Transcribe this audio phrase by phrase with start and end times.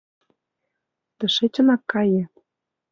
[1.17, 2.23] Тышечынак кае!